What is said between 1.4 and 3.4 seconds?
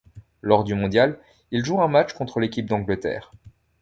il joue un match contre l'équipe d'Angleterre.